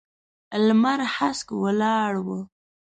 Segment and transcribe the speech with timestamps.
[0.67, 2.27] لمر هسک ولاړ و.